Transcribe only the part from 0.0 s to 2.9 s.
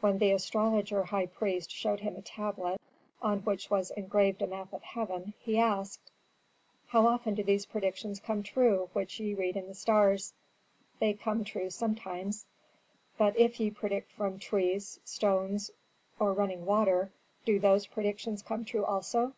When the astrologer high priest showed him a tablet